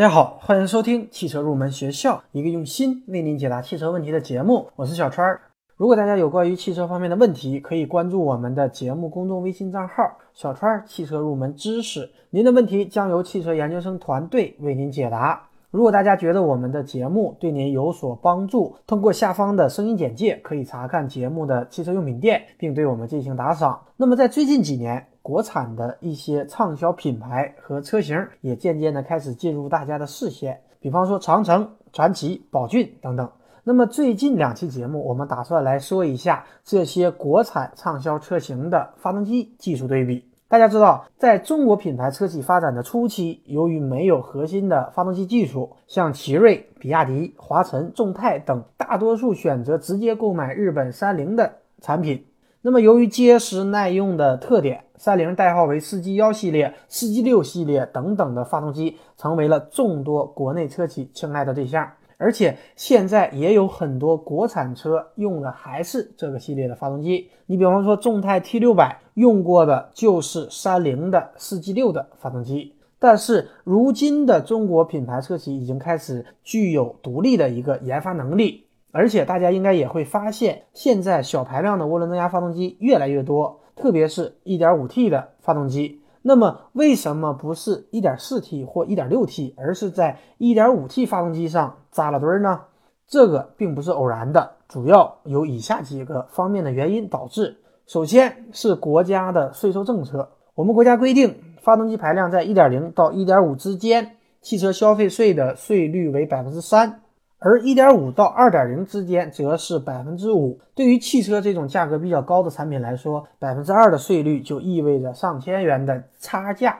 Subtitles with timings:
[0.00, 4.66] 大家好，欢迎收听汽车入门学校，一个用心为您解答汽车问题的节目。
[4.74, 5.38] 我是小川。
[5.76, 10.02] 如果大家有关于汽车方面的问题，可以关注我们的节目公众微信账号
[10.32, 12.10] “小川汽车入门知识”。
[12.32, 15.46] 您的问题将由汽车研究生团队为您解答。
[15.70, 23.78] 如果大家觉得我们的节目对您有所帮助，通过下方的声音简介可以查看节目的汽车用品店，并对我们进行打赏。
[23.98, 33.30] 那么在最近几年，国产的一些畅销品牌和车型也渐渐的开始进入大家的视线，比方说长城、传祺、宝骏等等。
[33.62, 40.24] 那么最近两期节目，我们打算来说一下这些国产畅销车型的发动机技术对比。
[40.48, 52.26] 大家知道，在中国品牌车企发展的初期，由于没有核心的发动机技术，像奇瑞、比亚迪、华晨、众泰等，大多数选择直接购买日本三菱的产品。
[52.62, 61.90] 那么，由于结实耐用的特点，三菱代号为四 G 幺系列、四 G 六系列等等的发动机，成为了众多国内车企青睐的对象。
[62.18, 67.30] 而且现在也有很多国产车用的还是这个系列的发动机。
[67.46, 72.74] 你比方说众泰 T 六百用过的就是三菱的四 G 六的发动机。
[72.98, 86.00] 但是如今的中国品牌车企已经开始具有独立的一个研发能力，而且大家应该也会发现，现在小排量的涡轮增压发动机越来越多，特别是 1.5T 的发动机。
[86.22, 92.60] 那么为什么不是 1.4T 或 1.6T，而是在 1.5T 发动机上扎了堆儿呢？
[93.08, 97.56] 这个并不是偶然的，主要有以下几个方面的原因导致。
[97.86, 107.00] 首先是国家的税收政策，我们国家规定，发动机排量在1.0到1.5之间，汽车消费税的税率为百分之三。
[107.42, 110.60] 而1.5到2.0之间则是百分之五。
[110.74, 116.78] 对于汽车这种价格比较高的产品来说，百分之二的税率就意味着上千元的差价。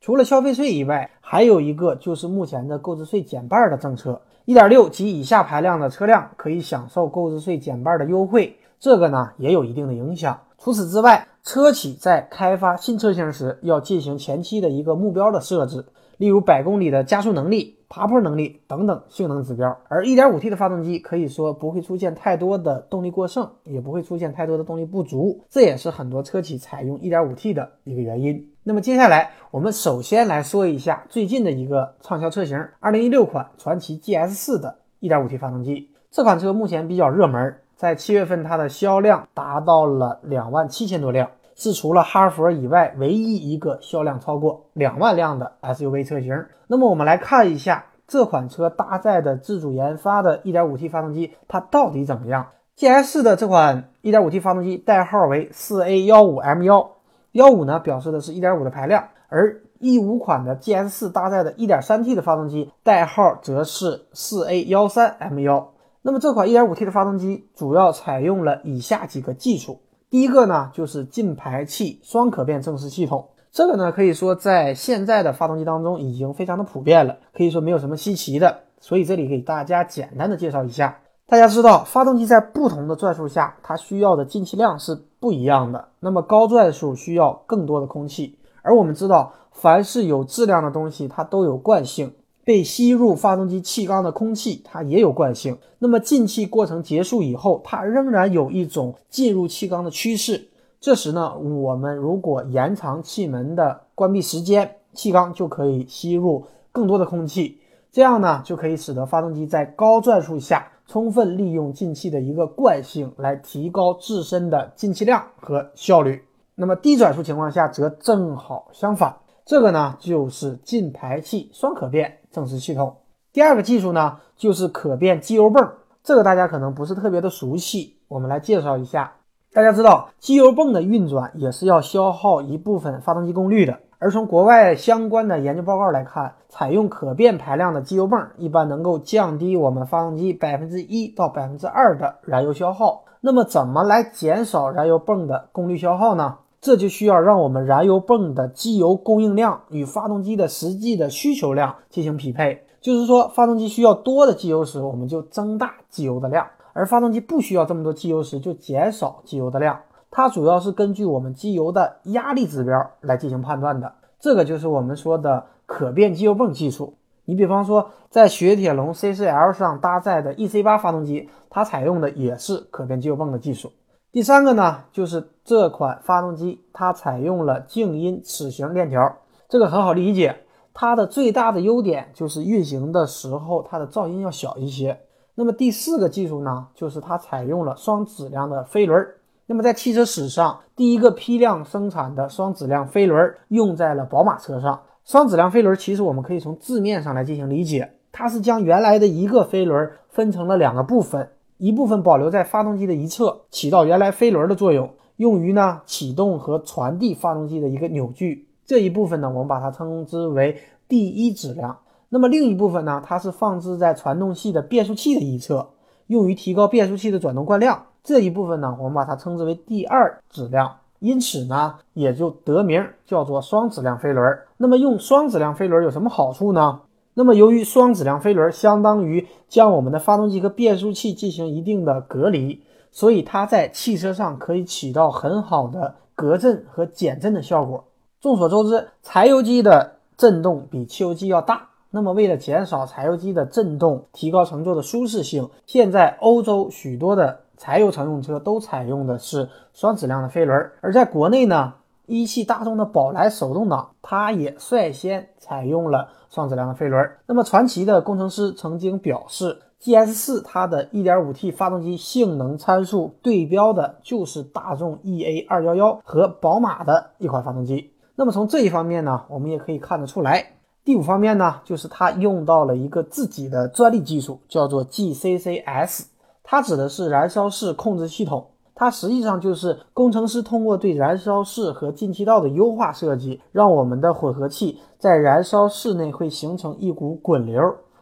[0.00, 4.22] 除了消费税以外，还有一个就是目前的购置税减半的政策。
[4.46, 10.40] 1.6及以下排量的车辆可以享受购置税减半的优惠，这个呢也有一定的影响。
[10.56, 15.84] 除此之外，车企在开发新车型时要进行前期的一个目标的设置，
[16.18, 17.76] 例如百公里的加速能力。
[17.90, 28.46] 爬坡能力等等性能指标，而 1.5T 的发动机可以说不会出现太多的动力过剩，也不会出现太多的动力不足，这也是很多车企采用 1.5T 的一个原因。
[28.62, 35.88] 那么接下来我们首先来说一下最近的一个畅销车型，2016款传祺 GS4 的 1.5T 发动机。
[36.10, 41.30] 这款车目前比较热门，在七月份它的销量达到了两万七千多辆。
[41.58, 46.46] 是除了哈佛以外唯一一个销量超过两万辆的 SUV 车型。
[46.68, 56.88] 那么我们来看一下这款车搭载的自主研发的 1.5T 发动机，它到底怎么样？GS 的这款 1.5T 发动机代号为 4A15M1，
[57.32, 65.66] 幺五呢表示的是一点五的排量，而一五款的 GS4 搭载的 1.3T 的发动机代号则是 4A13M1。
[66.02, 69.80] 那么这款 1.5T 的发动机主要采用了以下几个技术。
[70.10, 73.28] 第一个呢，就是进排气双可变正时系统。
[73.50, 78.60] 这个呢，可以说在现在的发动机当中已经非常的普遍了，可以说没有什么稀奇的。
[78.80, 80.98] 所以这里给大家简单的介绍一下。
[81.26, 85.88] 大家知道，发动机在不同的转速下，它需要的进气量是不一样的。
[86.00, 92.14] 那么高转速需要更多的空气，而我们知道，凡是有质量的东西，它都有惯性。
[92.48, 95.58] 被吸入发动机气缸的空气，它也有惯性。
[95.78, 100.48] 那么进气过程结束以后，它仍然有一种进入气缸的趋势。
[100.80, 107.58] 这时呢，我们如果延长气门的关闭时间，气缸就可以吸入更多的空气。
[107.92, 116.24] 这样呢，就可以使得发动机在高转速下充分利用进气的一个惯性，来提高自身的进气量和效率。
[116.54, 119.14] 那么低转速情况下则正好相反。
[119.44, 122.96] 这个呢，就是进排气双可变正时系统。
[123.32, 125.72] 第二个技术呢，就是可变机油泵。
[126.02, 129.12] 这个大家可能不是特别的熟悉，我们来介绍一下。
[129.52, 133.78] 大家知道，机油泵的运转也是要消耗一部分发动机功率的。
[133.98, 143.04] 而从国外相关的研究报告来看，采用可变排量的机油泵，一般能够降低我们发动机百分之一到百分之二的燃油消耗。
[143.20, 146.38] 那么，怎么来减少燃油泵的功率消耗呢？
[146.60, 152.64] 这就需要让我们燃油泵的机油供应量与发动机的实际的需求量进行匹配。
[152.80, 159.80] 就是说，发动机需要多的机油时，我们就增大机油的量；而发动机不需要这么多机油时，就减少机油的量。
[160.10, 163.92] 它主要是根据我们机油的压力指标来进行判断的。
[164.18, 166.94] 这个就是我们说的可变机油泵技术。
[167.24, 173.70] 你比方说，在雪铁龙 C4L 上搭载的 EC8 发动机，它采用的也是可变机油泵的技术。
[174.10, 179.18] 第三个呢，就是这款发动机它采用了静音齿形链条，
[179.50, 184.98] 这个很好理解，它的最大的优点就是运行的时候它的噪音要小一些。
[185.34, 189.06] 那么第四个技术呢，就是它采用了双质量的飞轮。
[189.44, 194.80] 那么在汽车史上，第一个批量生产的双质量飞轮用在了宝马车上。
[195.04, 208.48] 双质量飞轮其实我们可以从字面上来进行理解，它是将原来的一个飞轮分成了两个部分，一部分保留在发动机的一侧，起到原来飞轮的作用，用于呢启动和传递发动机的一个扭矩。
[208.64, 210.56] 这一部分呢，我们把它称之为
[210.88, 211.76] 第一质量。
[212.10, 215.68] 那么另一部分呢，它是放置在传动系的变速器的一侧，
[216.06, 217.86] 用于提高变速器的转动惯量。
[218.04, 224.38] 这一部分呢，我们把它称之为第二质量，因此呢，也就得名叫做双质量飞轮。
[224.58, 226.80] 那么用双质量飞轮有什么好处呢？
[227.18, 232.62] 那么由于双质量飞轮相当于将我们的发动机和变速器进行一定的隔离，
[232.92, 237.86] 所以它在汽车上可以起到很好的隔震和减震的效果。
[238.20, 241.70] 众所周知，柴油机的震动比汽油机要大。
[241.90, 250.70] 那么，为了减少柴油机的震动，提高乘坐的舒适性，现在欧洲许多的柴油乘用车都采用的是双质量的飞轮。
[250.82, 251.74] 而在国内呢，
[252.06, 257.10] 一汽大众的宝来手动挡，它也率先采用了双质量的飞轮。
[257.26, 267.92] 那么，传祺的工程师曾经表示，GS 四它的 1.5T 发动机性能参数对标的就是大众 EA211 和宝马的一款发动机。
[268.16, 270.44] 那么从这一方面呢，我们也可以看得出来。
[270.84, 276.06] 第五方面呢，就是它用到了一个自己的专利技术，叫做 GCCS，
[276.42, 278.46] 它指的是燃烧室控制系统。
[278.78, 287.60] 它实际上就是工程师通过对燃烧室和进气道的优化设计，让我们的混合气在燃烧室内会形成一股滚流。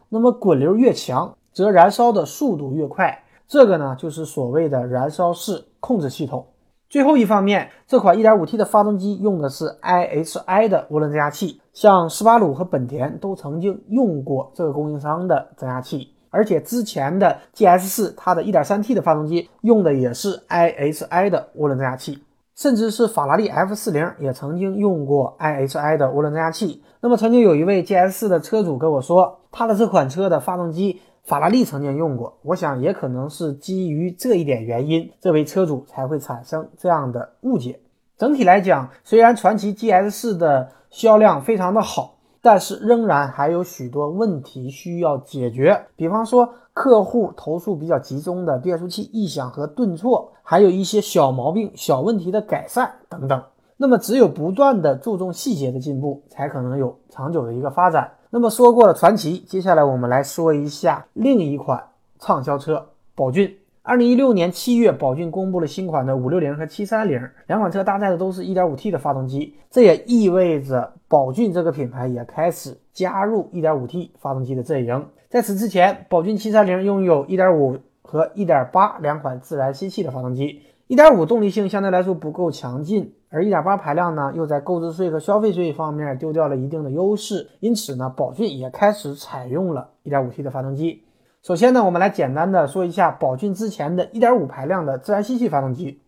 [0.09, 3.23] 那么滚流越强，则燃烧的速度越快。
[3.47, 6.45] 这个呢，就是所谓的燃烧室控制系统。
[6.87, 22.23] 最后一方面，这款 1.5T 的发动机用的是 IHI 的涡轮增压器，像斯巴鲁和本田都曾经用过这个供应商的增压器，而且之前的 GS4 它的 1.3T 的发动机用的也是 IHI 的涡轮增压器，
[22.55, 26.81] 甚至是法拉利 F40 也曾经用过 IHI 的涡轮增压器。
[27.01, 31.01] 那么曾经有一位 GS4 的车主跟我说，他的这款车的发动机。
[31.23, 37.81] 法拉利曾经用过，我想也可能是基于这一点原因，这位车主才会产生这样的误解。
[38.17, 45.87] 整体来讲，虽然传祺 GS4 的销量非常的好，但是仍然还有许多问题需要解决。
[45.95, 53.43] 比方说，客户投诉比较集中的变速器异响和顿挫，还有一些小毛病、小问题的改善等等。
[53.77, 58.11] 那么，只有不断的注重细节的进步，才可能有长久的一个发展。
[58.29, 61.83] 那么说过了传奇，接下来我们来说一下另一款
[62.19, 63.57] 畅销车宝骏。
[63.87, 75.05] 二零一六年七月，宝骏公布了新款的五六零和七三零两款车，搭载的都是一点五 T 的发动机，这也意味着宝骏这个品牌也开始加入一点五 T 发动机的阵营。
[75.29, 83.13] 在此之前，宝骏七三零拥有一点五和一点八两款自然吸气的发动机，一点五动力性相对来说不够强劲。
[83.29, 91.03] 而1.8排量呢，又在购置税和消费税方面丢掉了一定的优势，因此呢，宝骏也开始采用了 1.5T 的发动机。
[91.47, 96.01] 首先呢，我们来简单的说一下宝骏之前的1.5排量的自然吸气发动机。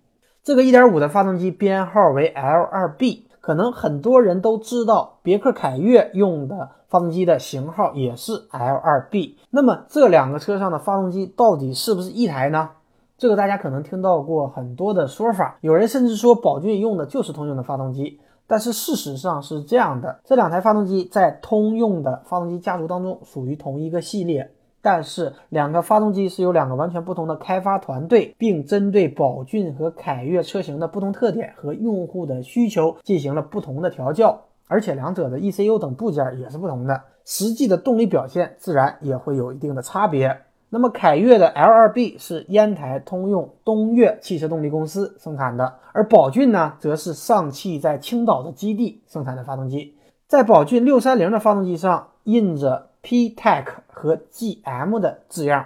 [0.43, 9.35] 这个1.5的发动机编号为 L2B，可能很多人都知道，别克凯越用的发动机的型号也是 L2B。
[9.51, 12.71] 那么这两个车上的发动机到底是不是一台呢？
[13.17, 40.41] 这个大家可能听到过很多的说法，有人甚至说宝骏用的就是通用的发动机，但是事实上是这样的，这两台发动机在通用的发动机家族当中属于同一个系列，但是两个发动机是由两个完全不同的开发团队，并针对宝骏和凯越车型的不同特点和用户的需求进行了不同的调教，而且两者的 ECU 等部件也是不同的，实际的动力表现自然也会有一定的差别。
[40.71, 49.95] 那么凯越的 L2B 是烟台通用东岳汽车动力公司生产的，而宝骏呢，则是上汽在青岛的基地生产的发动机。
[50.27, 53.65] 在宝骏630的发动机上印着 PTEC
[53.99, 55.65] 和 GM 的字样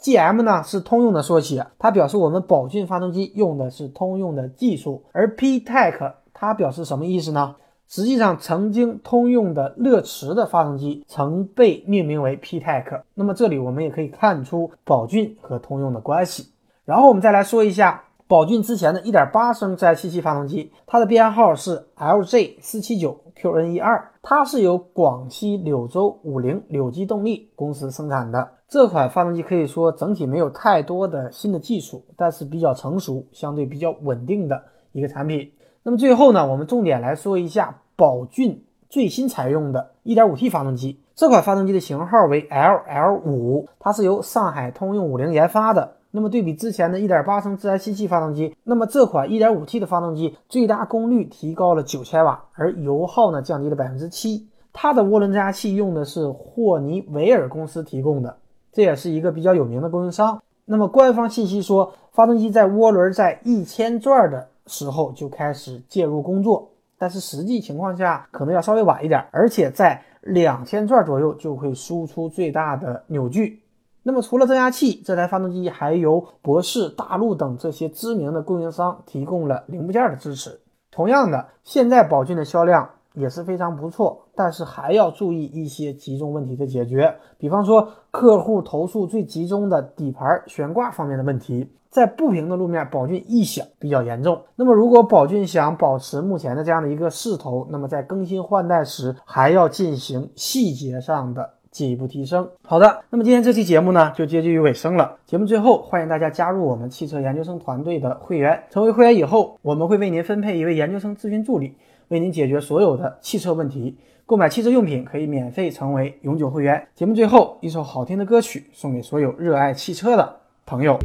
[0.00, 7.56] ，GM 呢是通用的缩写，它表示我们宝骏发动机用的是通用的技术，而 PTEC 它表示什么意思呢？
[7.88, 13.02] 实际上，曾经通用的乐驰的发动机曾被命名为 PTEC。
[13.14, 16.52] 那么这里我们也可以看出宝骏和通用的关系。
[16.84, 28.52] 然后我们再来说一下宝骏之前的1.8升自然吸气发动机，它的编号是 LJ479QN12，它是由广西柳州五菱柳机动力公司生产的。
[28.66, 34.62] 这款发动机可以说整体没有太多的新的技术，但是比较成熟，相对比较稳定的
[34.92, 35.52] 一个产品。
[35.82, 37.80] 那么最后呢，我们重点来说一下。
[37.96, 41.02] 宝骏最新采用的 1.5T 发动机。
[41.14, 45.96] 这款发动机的型号为 LL5，它是由上海通用五菱研发的。
[46.14, 54.46] 那么对比之前的1.8升自然吸气发动机，那么这款 1.5T 的发动机最大功率提高了9千瓦，而油耗呢降低了百分之七。
[54.74, 58.36] 它的涡轮增压器用的是霍尼韦尔公司提供的，
[58.72, 60.42] 这也是一个比较有名的供应商。
[60.66, 73.61] 那么官方信息说，发动机在涡轮在一千转的时候就开始介入工作，但是实际情况下可能要稍微晚一点，而且在两千转左右就会输出最大的扭矩。
[74.02, 80.60] 那么除了增压器，这台发动机还由博世、大陆等这些知名的供应商提供了零部件的支持。
[80.90, 82.90] 同样的，现在宝骏的销量。
[83.14, 94.40] 也是非常不错，但是还要注意一些集中问题的解决，比方说客户投诉最集中的底盘悬挂方面的问题，在不平的路面，宝骏异响比较严重。
[94.56, 102.48] 那么如果宝骏想保持目前的这样的一个势头，那么在更新换代时还要进行细节上的进一步提升。
[102.62, 105.16] 好的，那么今天这期节目呢就接近于尾声了。
[105.26, 111.74] 节目最后，欢迎大家加入我们汽车研究生团队的会员，成为会员以后，我们会为您分配一位研究生咨询助理。
[112.08, 116.86] 为您解决所有的汽车问题，购买汽车用品可以免费成为永久会员。
[116.94, 120.36] 节目最后一首好听的歌曲送给所有热爱汽车的
[120.66, 120.98] 朋友。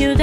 [0.00, 0.14] to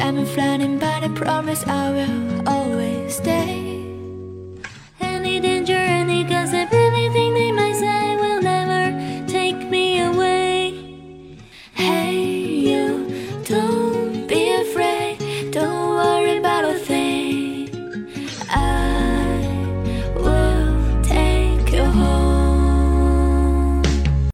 [0.00, 3.84] time I'm flying but I promise I will always stay
[5.00, 6.59] Any danger, any guns.